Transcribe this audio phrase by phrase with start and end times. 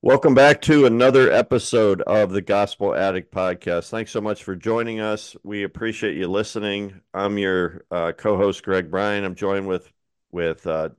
[0.00, 3.90] Welcome back to another episode of the Gospel Addict Podcast.
[3.90, 5.34] Thanks so much for joining us.
[5.42, 7.00] We appreciate you listening.
[7.12, 9.24] I'm your uh, co-host Greg Bryan.
[9.24, 9.92] I'm joined with
[10.30, 10.90] with uh,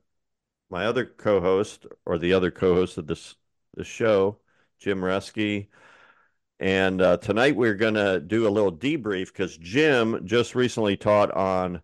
[0.68, 3.36] my other co-host or the other co-host of this
[3.74, 4.36] the show,
[4.78, 5.68] Jim Reske.
[6.58, 11.30] And uh, tonight we're going to do a little debrief because Jim just recently taught
[11.30, 11.80] on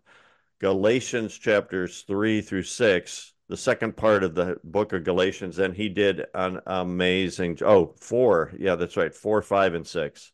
[0.59, 5.89] Galatians chapters three through six the second part of the book of Galatians, and he
[5.89, 7.57] did an amazing.
[7.65, 8.53] Oh, four.
[8.57, 9.13] Yeah, that's right.
[9.13, 10.31] Four, five, and six.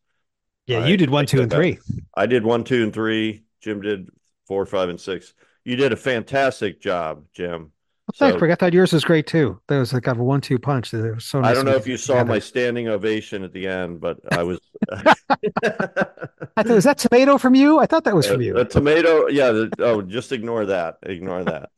[0.66, 1.80] Yeah, you did one, two, and three.
[2.16, 3.44] I did one, two, and three.
[3.62, 4.10] Jim did
[4.48, 5.34] four, five, and six.
[5.66, 7.72] You did a fantastic job, Jim.
[8.08, 9.62] Well, thanks, so, I thought yours was great too.
[9.68, 10.92] That was like a one-two punch.
[10.92, 11.40] That was so.
[11.40, 14.44] Nice I don't know if you saw my standing ovation at the end, but I
[14.44, 14.60] was.
[14.92, 17.80] I thought was that tomato from you?
[17.80, 18.54] I thought that was uh, from you.
[18.54, 19.52] The tomato, yeah.
[19.52, 20.98] The, oh, just ignore that.
[21.04, 21.70] Ignore that.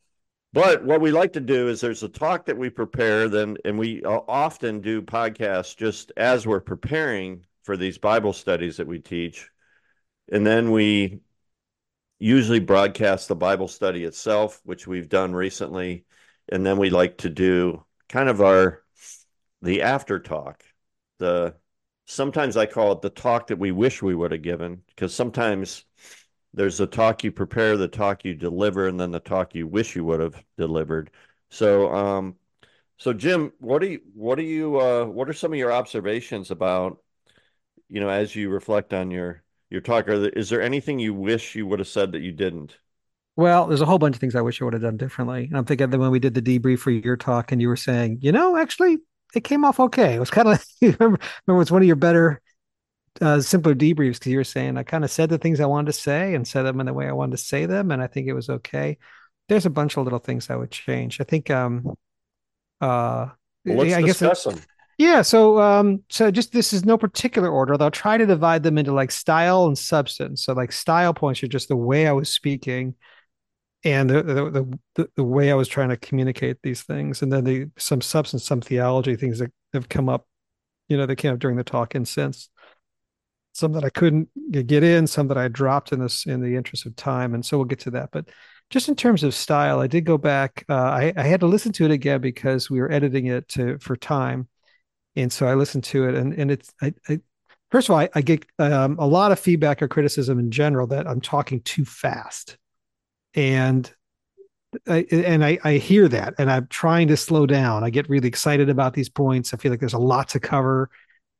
[0.56, 3.78] But what we like to do is there's a talk that we prepare, then, and
[3.78, 8.98] we uh, often do podcasts just as we're preparing for these Bible studies that we
[8.98, 9.50] teach.
[10.32, 11.20] And then we
[12.18, 16.06] usually broadcast the Bible study itself, which we've done recently.
[16.48, 18.82] And then we like to do kind of our
[19.60, 20.64] the after talk.
[21.18, 21.54] The
[22.06, 25.84] sometimes I call it the talk that we wish we would have given, because sometimes
[26.56, 29.94] there's the talk you prepare, the talk you deliver, and then the talk you wish
[29.94, 31.10] you would have delivered.
[31.50, 32.36] So, um,
[32.96, 36.50] so Jim, what do you, what do you, uh, what are some of your observations
[36.50, 36.98] about,
[37.88, 40.08] you know, as you reflect on your your talk?
[40.08, 42.76] Are there, is there anything you wish you would have said that you didn't?
[43.36, 45.44] Well, there's a whole bunch of things I wish I would have done differently.
[45.44, 47.76] And I'm thinking that when we did the debrief for your talk, and you were
[47.76, 48.96] saying, you know, actually,
[49.34, 50.14] it came off okay.
[50.14, 52.40] It was kind of remember, remember it's one of your better
[53.20, 55.86] uh, simpler debriefs because you were saying I kind of said the things I wanted
[55.86, 58.06] to say and said them in the way I wanted to say them, and I
[58.06, 58.98] think it was okay.
[59.48, 61.20] There's a bunch of little things I would change.
[61.20, 61.50] I think.
[61.50, 61.94] Um,
[62.80, 63.28] uh,
[63.64, 64.60] well, let's I discuss them.
[64.98, 65.22] Yeah.
[65.22, 67.76] So, um, so just this is no particular order.
[67.76, 70.44] They'll try to divide them into like style and substance.
[70.44, 72.94] So, like style points are just the way I was speaking,
[73.84, 77.44] and the the the, the way I was trying to communicate these things, and then
[77.44, 80.26] the some substance, some theology things that have come up,
[80.88, 82.48] you know, that came up during the talk and since
[83.56, 86.86] some that I couldn't get in, some that I dropped in this in the interest
[86.86, 88.10] of time, and so we'll get to that.
[88.12, 88.28] But
[88.70, 90.64] just in terms of style, I did go back.
[90.68, 93.78] Uh, I, I had to listen to it again because we were editing it to
[93.78, 94.48] for time,
[95.14, 97.20] and so I listened to it, and and it's I, I
[97.70, 100.86] first of all I, I get um, a lot of feedback or criticism in general
[100.88, 102.58] that I'm talking too fast,
[103.34, 103.90] and
[104.86, 107.84] I, and I, I hear that, and I'm trying to slow down.
[107.84, 109.54] I get really excited about these points.
[109.54, 110.90] I feel like there's a lot to cover.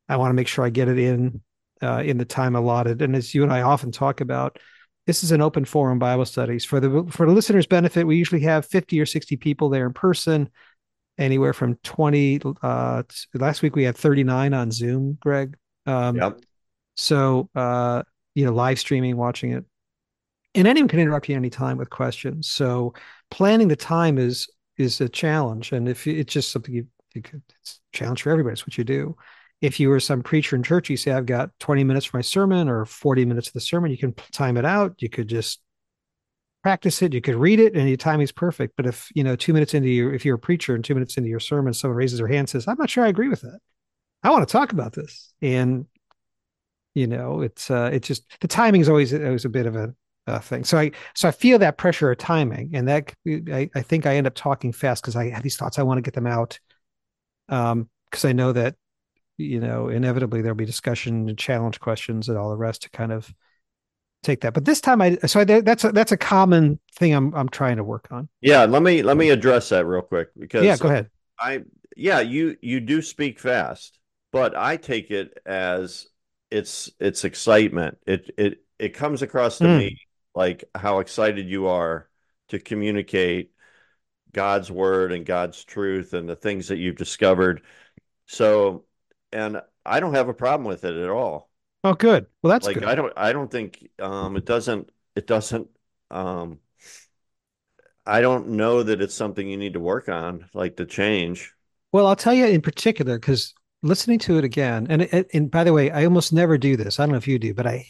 [0.09, 1.43] I want to make sure I get it in
[1.83, 3.03] uh, in the time allotted.
[3.03, 4.59] And as you and I often talk about,
[5.07, 8.07] this is an open forum Bible studies for the for the listeners' benefit.
[8.07, 10.51] We usually have fifty or sixty people there in person,
[11.17, 12.41] anywhere from twenty.
[12.63, 13.05] Uh,
[13.35, 15.17] last week we had thirty nine on Zoom.
[15.21, 15.57] Greg.
[15.87, 16.41] Um, yep.
[16.97, 18.03] So uh,
[18.35, 19.65] you know, live streaming, watching it,
[20.57, 22.49] and anyone can interrupt you anytime with questions.
[22.49, 22.95] So
[23.31, 27.43] planning the time is is a challenge, and if it's just something you, you could,
[27.61, 28.55] it's a challenge for everybody.
[28.55, 29.17] It's what you do
[29.61, 32.23] if you were some preacher in church, you say, I've got 20 minutes for my
[32.23, 34.95] sermon or 40 minutes of the sermon, you can time it out.
[34.99, 35.61] You could just
[36.63, 37.15] practice it.
[37.15, 38.75] You could read it and your timing's perfect.
[38.77, 41.17] But if, you know, two minutes into your, if you're a preacher and two minutes
[41.17, 43.41] into your sermon, someone raises their hand and says, I'm not sure I agree with
[43.43, 43.61] that.
[44.23, 45.33] I want to talk about this.
[45.41, 45.87] And,
[46.95, 49.95] you know, it's, uh, it's just the timing is always, always a bit of a,
[50.41, 50.65] thing.
[50.65, 54.17] So I, so I feel that pressure of timing and that I, I think I
[54.17, 55.79] end up talking fast because I have these thoughts.
[55.79, 56.59] I want to get them out.
[57.49, 58.75] Um, because I know that
[59.37, 63.13] you know, inevitably there'll be discussion and challenge questions and all the rest to kind
[63.13, 63.33] of
[64.23, 64.55] take that.
[64.55, 67.77] But this time, I so I, that's a, that's a common thing I'm I'm trying
[67.77, 68.29] to work on.
[68.41, 71.11] Yeah, let me let me address that real quick because yeah, go ahead.
[71.39, 71.63] I
[71.97, 73.99] yeah, you you do speak fast,
[74.33, 76.07] but I take it as
[76.51, 77.99] it's it's excitement.
[78.07, 79.79] It it it comes across to mm.
[79.79, 80.01] me
[80.35, 82.09] like how excited you are
[82.49, 83.53] to communicate
[84.33, 87.63] God's word and God's truth and the things that you've discovered.
[88.27, 88.85] So
[89.37, 91.51] and I don't have a problem with it at all.
[91.85, 92.27] Oh, good.
[92.43, 92.85] Well, that's like good.
[92.85, 93.13] I don't.
[93.17, 94.91] I don't think um, it doesn't.
[95.15, 95.69] It doesn't.
[96.11, 96.59] Um,
[98.05, 101.53] I don't know that it's something you need to work on, like to change.
[101.93, 105.65] Well, I'll tell you in particular because listening to it again, and it, and by
[105.65, 106.99] the way, I almost never do this.
[106.99, 107.87] I don't know if you do, but I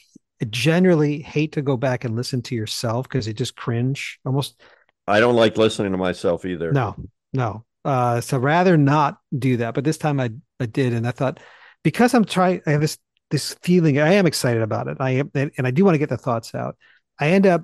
[0.50, 4.60] generally hate to go back and listen to yourself because it just cringe almost.
[5.06, 6.72] I don't like listening to myself either.
[6.72, 6.96] No,
[7.32, 7.64] no.
[7.86, 9.74] Uh, so rather not do that.
[9.74, 11.38] But this time I I did, and I thought
[11.82, 12.98] because I'm trying, I have this
[13.30, 13.98] this feeling.
[13.98, 14.96] I am excited about it.
[15.00, 16.76] I am, and I do want to get the thoughts out.
[17.18, 17.62] I end up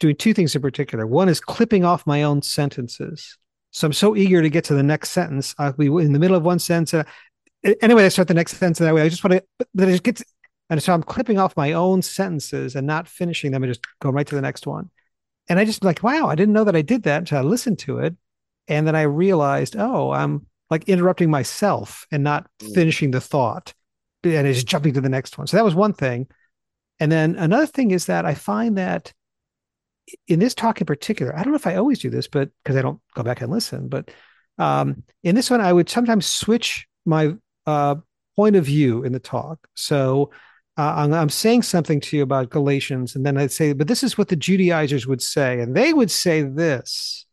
[0.00, 1.06] doing two things in particular.
[1.06, 3.38] One is clipping off my own sentences.
[3.70, 5.54] So I'm so eager to get to the next sentence.
[5.58, 6.92] I'll be in the middle of one sentence.
[6.92, 7.04] Uh,
[7.80, 9.02] anyway, I start the next sentence that way.
[9.02, 10.22] I just want to, but it gets,
[10.68, 14.14] and so I'm clipping off my own sentences and not finishing them and just going
[14.14, 14.90] right to the next one.
[15.48, 17.78] And I just like, wow, I didn't know that I did that until I listened
[17.80, 18.14] to it.
[18.68, 22.74] And then I realized, oh, I'm like interrupting myself and not mm.
[22.74, 23.74] finishing the thought
[24.24, 25.46] and it's jumping to the next one.
[25.46, 26.28] So that was one thing.
[27.00, 29.12] And then another thing is that I find that
[30.28, 32.76] in this talk in particular, I don't know if I always do this, but because
[32.76, 34.10] I don't go back and listen, but
[34.58, 37.34] um, in this one, I would sometimes switch my
[37.66, 37.96] uh,
[38.36, 39.66] point of view in the talk.
[39.74, 40.30] So
[40.76, 44.02] uh, I'm, I'm, saying something to you about Galatians, and then I'd say, but this
[44.02, 47.26] is what the Judaizers would say, and they would say this,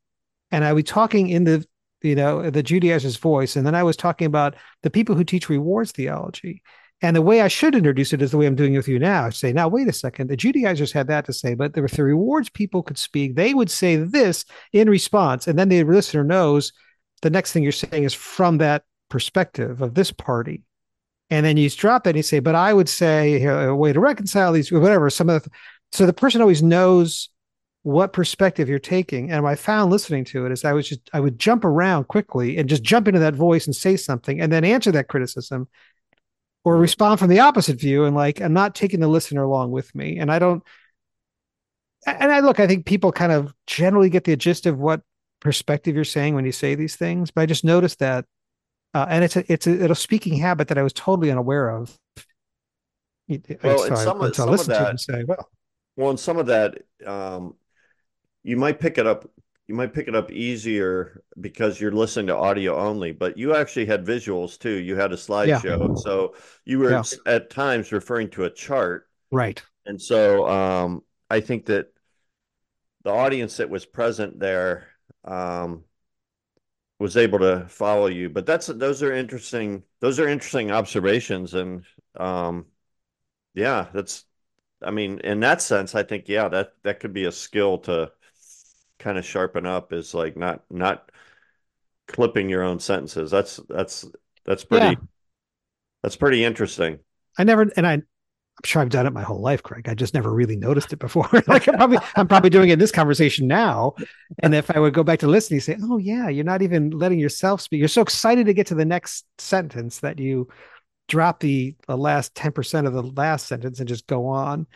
[0.51, 1.65] and I was talking in the
[2.01, 5.49] you know the Judaizers' voice, and then I was talking about the people who teach
[5.49, 6.61] rewards theology,
[7.01, 8.99] and the way I should introduce it is the way I'm doing it with you
[8.99, 9.25] now.
[9.25, 10.29] I say, now, wait a second.
[10.29, 13.71] The Judaizers had that to say, but if the rewards people could speak, they would
[13.71, 14.43] say this
[14.73, 15.47] in response.
[15.47, 16.73] And then the listener knows
[17.21, 20.63] the next thing you're saying is from that perspective of this party.
[21.29, 23.99] And then you drop that and you say, but I would say a way to
[23.99, 25.09] reconcile these, whatever.
[25.09, 25.49] Some of the,
[25.93, 27.29] so the person always knows
[27.83, 29.31] what perspective you're taking.
[29.31, 32.07] And what I found listening to it is I was just, I would jump around
[32.07, 35.67] quickly and just jump into that voice and say something and then answer that criticism
[36.65, 39.93] or respond from the opposite view and like i'm not taking the listener along with
[39.95, 40.19] me.
[40.19, 40.63] And i don't
[42.05, 45.01] and i look i think people kind of generally get the gist of what
[45.39, 48.25] perspective you're saying when you say these things but i just noticed that
[48.93, 51.69] uh, and it's a it's a, it's a speaking habit that i was totally unaware
[51.69, 51.97] of.
[53.63, 55.49] Well and some, of, some of that say, well.
[55.95, 57.55] Well and some of that um
[58.49, 59.29] you might pick it up
[59.69, 63.85] you might pick it up easier because you're listening to audio only, but you actually
[63.85, 64.71] had visuals too.
[64.71, 65.89] You had a slideshow.
[65.89, 65.95] Yeah.
[65.95, 66.33] So
[66.65, 67.03] you were yeah.
[67.27, 69.07] at times referring to a chart.
[69.29, 69.61] Right.
[69.85, 71.93] And so um, I think that
[73.03, 74.87] the audience that was present there
[75.23, 75.83] um,
[76.97, 78.27] was able to follow you.
[78.27, 79.83] But that's those are interesting.
[79.99, 81.85] Those are interesting observations, and
[82.19, 82.65] um,
[83.53, 84.25] yeah, that's.
[84.81, 88.11] I mean, in that sense, I think yeah, that that could be a skill to
[88.99, 91.11] kind of sharpen up is like not not
[92.07, 93.31] clipping your own sentences.
[93.31, 94.05] That's that's
[94.45, 94.95] that's pretty yeah.
[96.03, 96.99] that's pretty interesting.
[97.37, 99.87] I never and I I'm sure I've done it my whole life, Greg.
[99.87, 101.29] I just never really noticed it before.
[101.47, 103.93] like I'm probably I'm probably doing it in this conversation now.
[104.39, 106.89] And if I would go back to listen, you say, Oh yeah, you're not even
[106.89, 107.79] letting yourself speak.
[107.79, 110.49] You're so excited to get to the next sentence that you
[111.07, 114.67] drop the, the last 10% of the last sentence and just go on.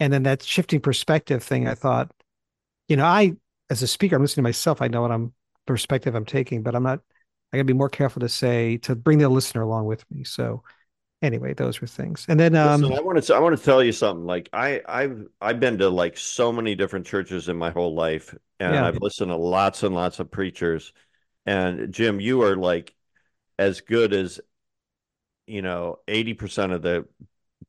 [0.00, 2.10] And then that shifting perspective thing, I thought,
[2.88, 3.36] you know, I
[3.72, 4.82] as a speaker, I'm listening to myself.
[4.82, 5.32] I know what I'm
[5.66, 7.00] perspective I'm taking, but I'm not.
[7.52, 10.24] I gotta be more careful to say to bring the listener along with me.
[10.24, 10.62] So
[11.22, 12.26] anyway, those were things.
[12.28, 14.26] And then um, Listen, I want to I want to tell you something.
[14.26, 18.34] Like I I've I've been to like so many different churches in my whole life,
[18.60, 18.86] and yeah.
[18.86, 20.92] I've listened to lots and lots of preachers.
[21.46, 22.94] And Jim, you are like
[23.58, 24.38] as good as
[25.46, 27.06] you know eighty percent of the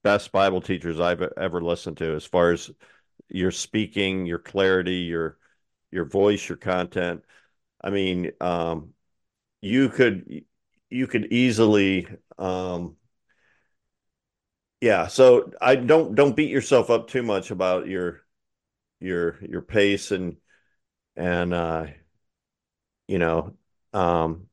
[0.03, 2.69] best Bible teachers I've ever listened to, as far as
[3.29, 5.37] your speaking, your clarity, your
[5.93, 7.23] your voice, your content.
[7.81, 8.93] I mean, um,
[9.61, 10.43] you could
[10.89, 12.07] you could easily
[12.37, 12.95] um,
[14.83, 18.19] yeah so i don't don't beat yourself up too much about your
[18.99, 20.35] your your pace and
[21.15, 21.85] and uh
[23.07, 23.53] you know
[23.93, 24.47] um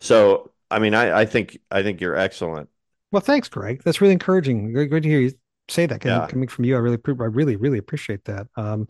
[0.00, 2.68] so i mean i i think i think you're excellent.
[3.12, 3.82] Well thanks greg.
[3.84, 4.72] That's really encouraging.
[4.72, 5.32] Great, great to hear you
[5.68, 6.00] say that.
[6.00, 6.26] Coming, yeah.
[6.26, 8.48] coming from you i really i really really appreciate that.
[8.56, 8.88] Um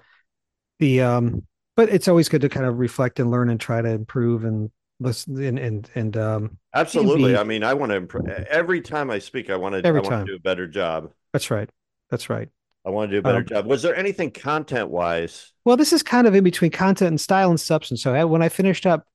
[0.79, 1.47] the um
[1.79, 4.69] but it's always good to kind of reflect and learn and try to improve and
[4.99, 7.37] listen and and, and um absolutely.
[7.37, 10.09] I mean i want to improve every time i speak i want to every I
[10.09, 10.27] time.
[10.27, 11.13] to do a better job.
[11.33, 11.71] That's right.
[12.11, 12.49] That's right.
[12.85, 13.67] I want to do a better um, job.
[13.67, 17.49] Was there anything content wise well this is kind of in between content and style
[17.49, 18.03] and substance.
[18.03, 19.07] So when i finished up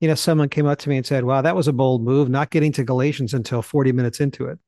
[0.00, 2.28] you know someone came up to me and said wow that was a bold move
[2.28, 4.58] not getting to galatians until 40 minutes into it.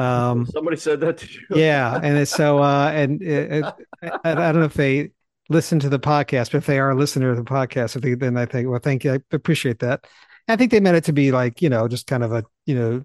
[0.00, 1.40] Um somebody said that to you.
[1.56, 3.64] Yeah and so uh and it, it,
[4.04, 5.10] I, I don't know if they
[5.48, 6.52] listen to the podcast.
[6.52, 8.80] But if they are a listener of the podcast, I think then I think, well,
[8.80, 9.14] thank you.
[9.14, 10.06] I appreciate that.
[10.48, 12.74] I think they meant it to be like, you know, just kind of a, you
[12.74, 13.04] know,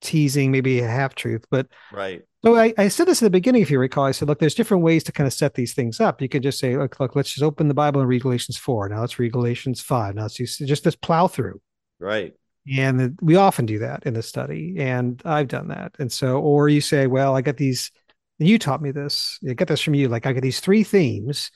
[0.00, 1.44] teasing, maybe a half truth.
[1.50, 2.22] But right.
[2.42, 4.06] So I, I said this at the beginning, if you recall.
[4.06, 6.22] I said, look, there's different ways to kind of set these things up.
[6.22, 8.88] You could just say, look, look, let's just open the Bible and read Galatians four.
[8.88, 10.14] Now let's read Galatians five.
[10.14, 11.60] Now let's just, just this plow through.
[11.98, 12.32] Right.
[12.74, 15.96] And the, we often do that in the study, and I've done that.
[15.98, 17.90] And so, or you say, well, I got these,
[18.38, 19.38] you taught me this.
[19.48, 20.08] I get this from you.
[20.08, 21.50] Like I got these three themes,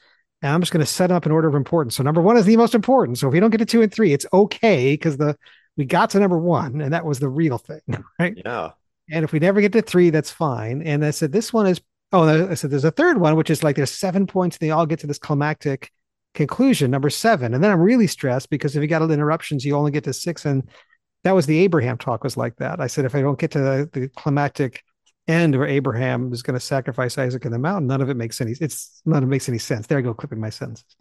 [0.45, 1.97] and I'm just going to set up an order of importance.
[1.97, 3.17] So number one is the most important.
[3.17, 5.39] So if we don't get to two and three, it's okay because the
[5.79, 7.81] we got to number one, and that was the real thing,
[8.19, 8.35] right?
[8.45, 8.73] Yeah.
[9.11, 10.83] And if we never get to three, that's fine.
[10.83, 11.81] And I said this one is
[12.13, 14.71] oh, I said there's a third one, which is like there's seven points, and they
[14.71, 15.91] all get to this climactic
[16.35, 17.55] conclusion, number seven.
[17.55, 20.45] And then I'm really stressed because if you got interruptions, you only get to six.
[20.45, 20.69] And
[21.23, 22.81] that was the Abraham talk was like that.
[22.81, 24.85] I said if I don't get to the, the climactic
[25.27, 28.41] end where Abraham is going to sacrifice Isaac in the mountain, none of it makes
[28.41, 29.87] any it's none of it makes any sense.
[29.87, 30.97] There I go clipping my sentences.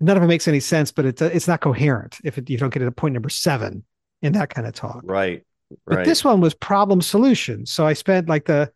[0.00, 2.72] None of it makes any sense, but it's it's not coherent if it, you don't
[2.72, 3.84] get to point number seven
[4.22, 5.00] in that kind of talk.
[5.04, 5.44] Right.
[5.70, 5.96] Right.
[5.96, 7.66] But this one was problem solution.
[7.66, 8.70] So I spent like the,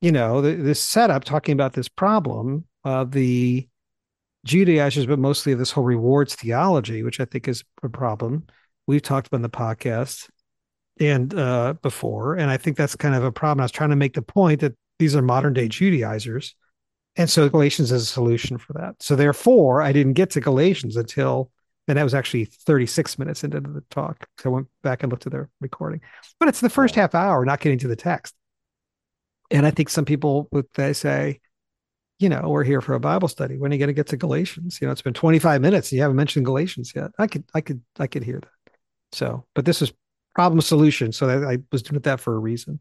[0.00, 3.68] you know, the, this setup talking about this problem of the
[4.46, 8.46] Judaizers, but mostly of this whole rewards theology, which I think is a problem.
[8.86, 10.28] We've talked about in the podcast
[11.00, 13.60] and uh, before, and I think that's kind of a problem.
[13.60, 16.54] I was trying to make the point that these are modern day Judaizers,
[17.16, 19.02] and so Galatians is a solution for that.
[19.02, 21.50] So therefore, I didn't get to Galatians until
[21.88, 24.28] and that was actually 36 minutes into the talk.
[24.38, 26.02] So I went back and looked at the recording.
[26.38, 28.34] But it's the first half hour, not getting to the text.
[29.50, 31.40] And I think some people would they say,
[32.18, 33.56] you know, we're here for a Bible study.
[33.56, 34.78] When are you going to get to Galatians?
[34.80, 37.10] You know, it's been 25 minutes and you haven't mentioned Galatians yet.
[37.18, 38.72] I could, I could, I could hear that.
[39.12, 39.90] So, but this is
[40.38, 41.10] problem solution.
[41.10, 42.78] So I, I was doing that for a reason.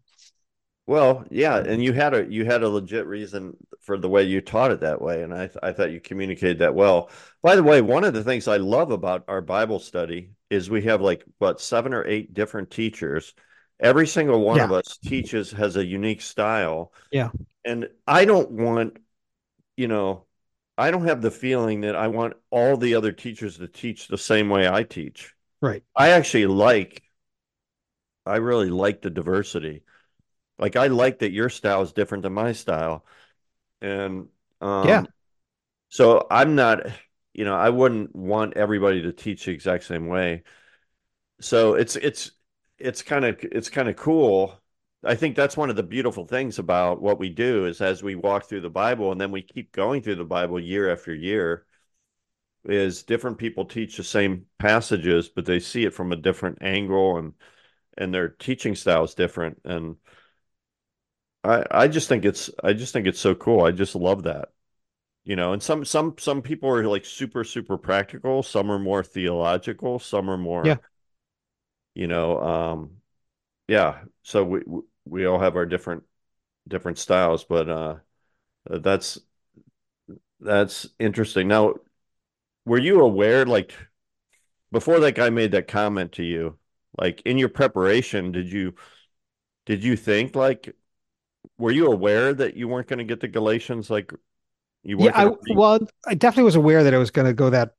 [0.85, 4.41] Well, yeah, and you had a you had a legit reason for the way you
[4.41, 7.09] taught it that way, and I th- I thought you communicated that well.
[7.41, 10.83] By the way, one of the things I love about our Bible study is we
[10.83, 13.33] have like what seven or eight different teachers.
[13.79, 14.65] Every single one yeah.
[14.65, 16.93] of us teaches has a unique style.
[17.11, 17.31] Yeah,
[17.65, 18.97] and I don't want,
[19.77, 20.25] you know,
[20.77, 24.17] I don't have the feeling that I want all the other teachers to teach the
[24.19, 25.33] same way I teach.
[25.59, 25.81] Right.
[25.95, 27.01] I actually like.
[28.27, 29.84] I really like the diversity
[30.60, 33.05] like I like that your style is different than my style.
[33.81, 34.27] And
[34.62, 35.03] um, yeah.
[35.89, 36.81] So I'm not,
[37.34, 40.43] you know, I wouldn't want everybody to teach the exact same way.
[41.39, 42.31] So it's it's
[42.77, 44.60] it's kind of it's kind of cool.
[45.03, 48.15] I think that's one of the beautiful things about what we do is as we
[48.15, 51.65] walk through the Bible and then we keep going through the Bible year after year
[52.65, 57.17] is different people teach the same passages but they see it from a different angle
[57.17, 57.34] and
[57.97, 59.97] and their teaching style is different and
[61.43, 63.63] I I just think it's I just think it's so cool.
[63.63, 64.49] I just love that.
[65.25, 69.03] You know, and some some some people are like super super practical, some are more
[69.03, 70.77] theological, some are more Yeah.
[71.95, 72.91] you know, um
[73.67, 74.61] yeah, so we
[75.05, 76.03] we all have our different
[76.67, 77.97] different styles, but uh
[78.65, 79.19] that's
[80.39, 81.47] that's interesting.
[81.47, 81.75] Now,
[82.65, 83.73] were you aware like
[84.71, 86.57] before that guy made that comment to you,
[86.97, 88.75] like in your preparation, did you
[89.65, 90.75] did you think like
[91.57, 93.89] were you aware that you weren't going to get the Galatians?
[93.89, 94.13] Like
[94.83, 97.49] you were yeah, I, well, I definitely was aware that I was going to go
[97.49, 97.71] that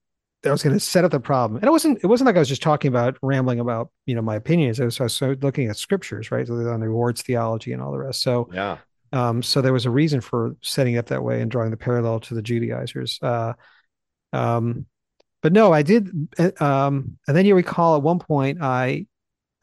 [0.43, 2.37] that I was going to set up the problem, and it wasn't it wasn't like
[2.37, 4.81] I was just talking about rambling about you know my opinions.
[4.81, 7.99] I was, I was looking at scriptures, right, on the rewards theology and all the
[7.99, 8.23] rest.
[8.23, 8.79] So yeah,
[9.13, 11.77] um, so there was a reason for setting it up that way and drawing the
[11.77, 13.19] parallel to the Judaizers.
[13.23, 13.55] Uh,
[14.33, 14.87] um,
[15.43, 16.29] but no, I did.
[16.39, 19.07] Uh, um, and then you recall at one point I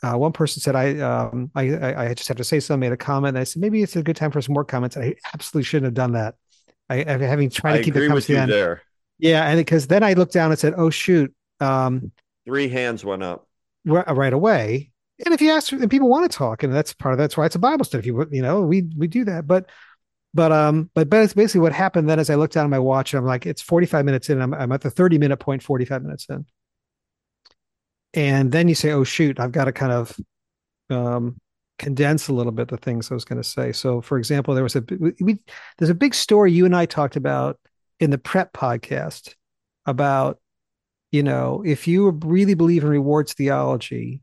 [0.04, 2.82] uh, one person said I, um, I, I just have to say something.
[2.82, 3.36] Made a comment.
[3.36, 4.98] And I said maybe it's a good time for some more comments.
[4.98, 6.36] I absolutely shouldn't have done that.
[6.90, 8.82] I, I having tried to keep the comments with there.
[9.18, 12.12] Yeah, and because then I looked down and said, "Oh shoot!" Um,
[12.46, 13.48] Three hands went up
[13.86, 14.92] right, right away.
[15.24, 17.46] And if you ask, and people want to talk, and that's part of that's why
[17.46, 18.00] it's a Bible study.
[18.00, 19.70] If you you know, we we do that, but
[20.36, 23.20] but um but basically what happened then as I looked down at my watch and
[23.20, 24.40] I'm like, it's 45 minutes in.
[24.40, 26.46] I'm I'm at the 30 minute point, 45 minutes in
[28.16, 30.20] and then you say, "Oh shoot, I've got to kind of
[30.90, 31.38] um,
[31.78, 34.64] condense a little bit the things I was going to say." So, for example, there
[34.64, 34.84] was a
[35.20, 35.40] we,
[35.78, 37.60] there's a big story you and I talked about
[38.00, 39.36] in the prep podcast
[39.86, 40.40] about
[41.12, 44.22] you know if you really believe in rewards theology,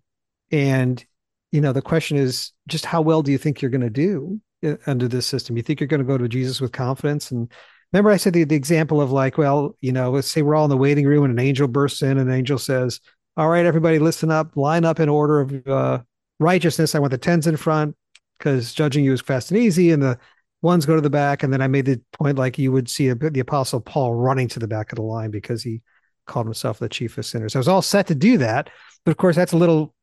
[0.50, 1.04] and
[1.52, 4.40] you know the question is just how well do you think you're going to do
[4.87, 5.57] under this system?
[5.57, 7.50] You think you're going to go to Jesus with confidence and
[7.92, 10.64] remember I said the, the example of like, well, you know, let's say we're all
[10.64, 13.00] in the waiting room and an angel bursts in and an angel says,
[13.37, 15.99] all right, everybody, listen up, line up in order of uh,
[16.38, 16.95] righteousness.
[16.95, 17.97] I want the tens in front
[18.38, 20.19] because judging you is fast and easy, and the
[20.61, 21.42] ones go to the back.
[21.42, 24.49] And then I made the point like you would see a, the apostle Paul running
[24.49, 25.81] to the back of the line because he
[26.26, 27.57] called himself the chief of sinners.
[27.57, 28.69] I was all set to do that,
[29.04, 29.95] but of course, that's a little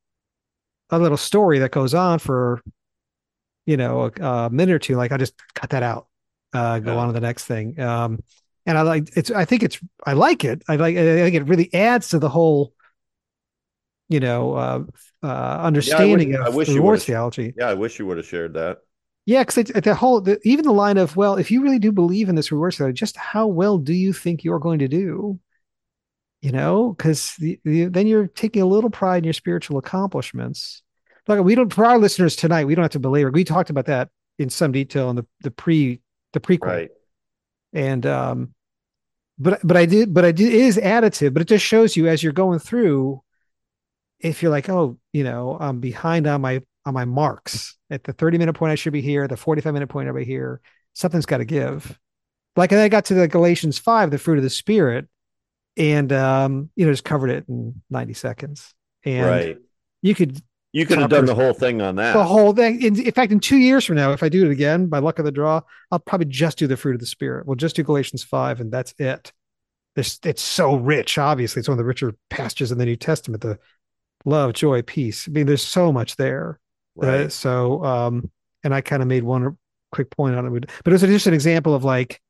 [0.90, 2.64] a little story that goes on for
[3.70, 4.96] you know a, a minute or two.
[4.96, 6.08] Like I just cut that out,
[6.54, 7.00] uh, go yeah.
[7.00, 7.80] on to the next thing.
[7.80, 8.24] Um,
[8.66, 9.32] and I like it's.
[9.32, 9.80] I think it's.
[10.06, 10.64] I like it.
[10.68, 10.98] I like.
[10.98, 12.74] I think it really adds to the whole
[14.10, 14.84] you know, uh,
[15.24, 17.54] uh, understanding I wish- I of wish you rewards theology.
[17.56, 18.80] Yeah, I wish you would have shared that.
[19.26, 22.30] Yeah, because the whole, the, even the line of, well, if you really do believe
[22.30, 25.40] in this rewards theology, just how well do you think you're going to do?
[26.42, 30.82] You know, because the, the, then you're taking a little pride in your spiritual accomplishments.
[31.30, 33.30] Like we don't, for our listeners tonight, we don't have to belabor.
[33.32, 34.10] We talked about that
[34.40, 36.02] in some detail in the the pre
[36.34, 36.90] the prequel, Right.
[37.74, 38.54] and um,
[39.38, 42.08] but but I did, but I did it is additive, but it just shows you
[42.08, 43.22] as you're going through,
[44.20, 48.14] if you're like, oh, you know, I'm behind on my on my marks at the
[48.14, 49.28] 30 minute point, I should be here.
[49.28, 50.62] The 45 minute point, I'll be here.
[50.94, 51.98] Something's got to give.
[52.56, 55.08] Like and I got to the Galatians five, the fruit of the spirit,
[55.78, 58.74] and um, you know, just covered it in 90 seconds,
[59.06, 59.58] and right.
[60.02, 60.42] you could
[60.72, 62.14] You could have done the whole thing on that.
[62.14, 62.82] the whole thing.
[62.82, 65.18] In, in fact, in two years from now, if I do it again by luck
[65.18, 65.62] of the draw,
[65.92, 67.48] I'll probably just do the fruit of the spirit.
[67.48, 69.34] We'll just do Galatians five, and that's it.
[69.96, 71.18] This it's so rich.
[71.18, 73.42] Obviously, it's one of the richer passages in the New Testament.
[73.42, 73.58] The
[74.26, 75.28] love, joy, peace.
[75.28, 76.60] I mean, there's so much there.
[77.02, 77.32] Uh, right.
[77.32, 78.30] so, um,
[78.64, 79.58] and I kind of made one
[79.92, 82.22] quick point on it, but it was just an example of like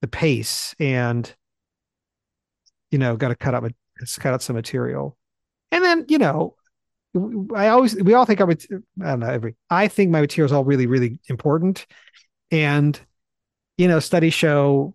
[0.00, 1.34] the pace and
[2.90, 3.68] you know, got to cut out
[4.20, 5.16] cut out some material,
[5.72, 6.54] and then you know,
[7.54, 8.54] I always we all think our I
[8.98, 11.86] don't know every I think my material is all really really important,
[12.50, 12.98] and
[13.76, 14.94] you know, studies show.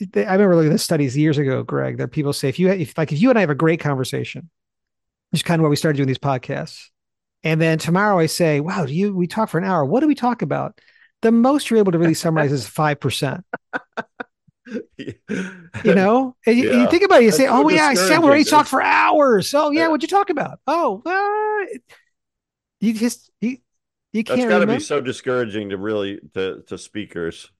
[0.00, 1.98] I remember looking at studies years ago, Greg.
[1.98, 4.50] That people say if you if like if you and I have a great conversation,
[5.30, 6.88] which is kind of why we started doing these podcasts,
[7.44, 9.84] and then tomorrow I say, "Wow, do you we talk for an hour?
[9.84, 10.80] What do we talk about?"
[11.22, 13.44] The most you're able to really summarize is five percent.
[15.84, 17.94] You know, and you, you think about it, you say, That's so "Oh yeah, I
[17.94, 18.44] said we already discouraging.
[18.44, 19.88] talked for hours." Oh yeah, Yeah.
[19.88, 20.60] what'd you talk about?
[20.66, 21.78] Oh, uh,
[22.80, 23.58] you just you
[24.12, 27.50] you That's can't That's got to be so discouraging to really to to speakers.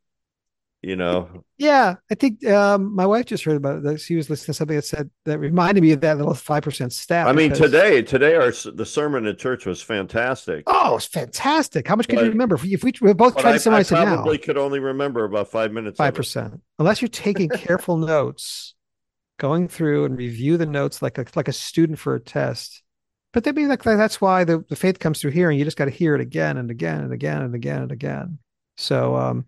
[0.84, 3.82] You know, Yeah, I think um, my wife just heard about it.
[3.84, 6.62] that She was listening to something that said that reminded me of that little five
[6.62, 7.26] percent stat.
[7.26, 10.64] I mean, because- today today our the sermon at church was fantastic.
[10.66, 11.88] Oh, it's fantastic!
[11.88, 12.56] How much could you remember?
[12.56, 14.78] If we, if we we both I, to summarize I it now, probably could only
[14.78, 15.96] remember about five minutes.
[15.96, 18.74] five percent, unless you're taking careful notes,
[19.38, 22.82] going through and review the notes like a, like a student for a test.
[23.32, 25.58] But they be like that's why the, the faith comes through hearing.
[25.58, 28.38] You just got to hear it again and again and again and again and again.
[28.76, 29.46] So um,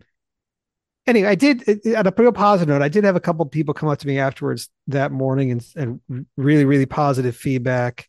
[1.07, 2.81] anyway, I did on a real positive note.
[2.81, 6.25] I did have a couple people come up to me afterwards that morning and and
[6.35, 8.07] really really positive feedback,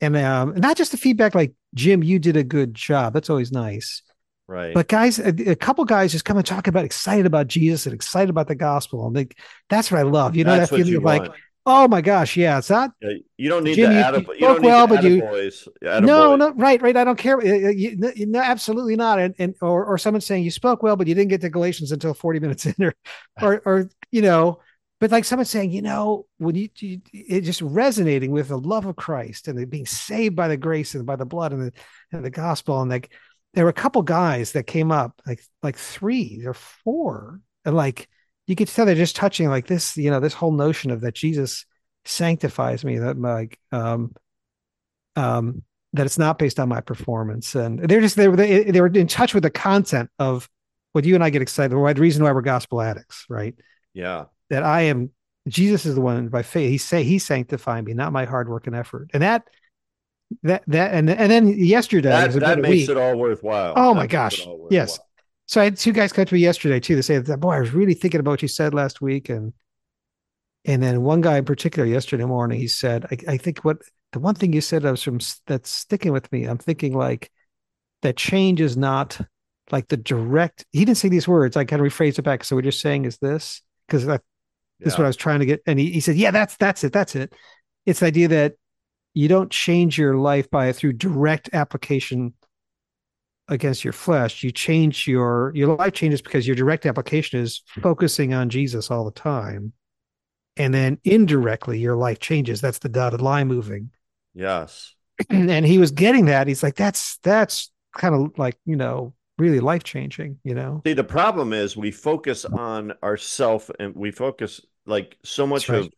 [0.00, 3.12] and um, not just the feedback like Jim, you did a good job.
[3.12, 4.02] That's always nice.
[4.48, 4.74] Right.
[4.74, 7.94] But guys, a, a couple guys just come and talk about excited about Jesus and
[7.94, 9.36] excited about the gospel, and like
[9.68, 10.36] that's what I love.
[10.36, 11.34] You know That's that feeling of like, want.
[11.66, 14.34] Oh my gosh, yeah, it's not Yeah, you don't need Jim, the you- atta, you
[14.34, 15.20] you, don't well, but you-
[16.00, 16.96] no, no, right, right.
[16.96, 17.44] I don't care.
[17.44, 19.18] You- you- no, absolutely not.
[19.18, 21.92] And and or or someone saying you spoke well, but you didn't get to Galatians
[21.92, 22.94] until forty minutes in, or
[23.42, 24.60] or or you know,
[25.00, 28.86] but like someone saying, you know, when you, you it just resonating with the love
[28.86, 31.72] of Christ and the being saved by the grace and by the blood and the
[32.12, 33.12] and the gospel, and like
[33.54, 38.08] there were a couple guys that came up, like like three or four, and like
[38.46, 41.14] you could tell they're just touching like this, you know, this whole notion of that
[41.14, 41.66] Jesus
[42.04, 44.14] sanctifies me, that like um
[45.16, 48.80] um that it's not based on my performance and they're just they were they, they
[48.80, 50.48] were in touch with the content of
[50.92, 53.54] what you and I get excited why the reason why we're gospel addicts right
[53.94, 54.26] Yeah.
[54.50, 55.10] that I am
[55.48, 58.66] Jesus is the one by faith he say he sanctified me not my hard work
[58.66, 59.44] and effort and that
[60.42, 62.90] that that and and then yesterday That, that makes week.
[62.90, 63.74] it all worthwhile.
[63.76, 64.46] Oh, That my gosh.
[64.70, 64.98] Yes.
[65.46, 67.60] So I had two guys come to me yesterday too to say that boy, I
[67.60, 69.52] was really thinking about what you said last week, and
[70.64, 73.78] and then one guy in particular yesterday morning, he said, I, I think what
[74.12, 76.44] the one thing you said that was from that's sticking with me.
[76.44, 77.30] I'm thinking like
[78.02, 79.20] that change is not
[79.70, 80.64] like the direct.
[80.72, 81.56] He didn't say these words.
[81.56, 82.44] I kind of rephrased it back.
[82.44, 84.20] So what you're saying is this because this
[84.80, 85.62] is what I was trying to get.
[85.66, 87.32] And he, he said, yeah, that's that's it, that's it.
[87.84, 88.54] It's the idea that
[89.14, 92.34] you don't change your life by through direct application
[93.48, 98.34] against your flesh you change your your life changes because your direct application is focusing
[98.34, 99.72] on jesus all the time
[100.56, 103.90] and then indirectly your life changes that's the dotted line moving
[104.34, 104.94] Yes.
[105.30, 109.60] and he was getting that he's like that's that's kind of like you know really
[109.60, 114.60] life changing you know See, the problem is we focus on ourself and we focus
[114.86, 115.80] like so much right.
[115.80, 115.92] of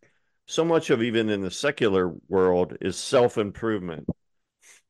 [0.47, 4.09] so much of even in the secular world is self improvement.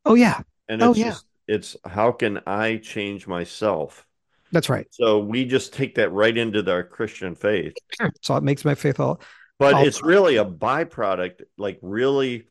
[0.04, 1.10] oh yeah And Oh, it's yeah.
[1.10, 4.04] just it's how can I change myself?
[4.52, 7.74] that's right So we just take that right into our Christian faith.
[8.22, 9.20] so it makes my faith all
[9.58, 12.46] But I'll- it's really a byproduct, like really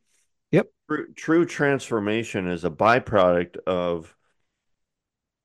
[0.52, 0.68] Yep.
[0.90, 4.14] true, true transformation is a byproduct of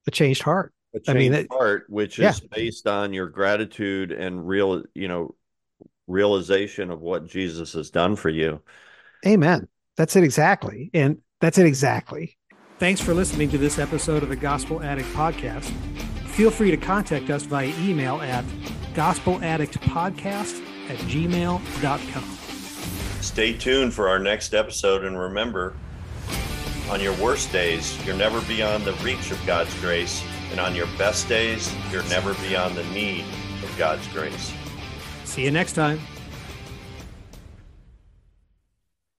[0.06, 2.30] a changed heart a I mean, changed it- heart, which yeah.
[2.30, 5.34] is based on your gratitude and real, you know,
[6.06, 8.60] realization of what Jesus has done for you.
[9.26, 10.90] amen That's it exactly.
[10.92, 12.36] And that's it exactly.
[12.82, 15.70] Thanks for listening to this episode of the Gospel Addict Podcast.
[16.30, 18.44] Feel free to contact us via email at
[18.94, 22.24] gospeladdictpodcast at gmail.com.
[23.22, 25.76] Stay tuned for our next episode and remember,
[26.90, 30.88] on your worst days, you're never beyond the reach of God's grace, and on your
[30.98, 33.24] best days, you're never beyond the need
[33.62, 34.52] of God's grace.
[35.22, 36.00] See you next time.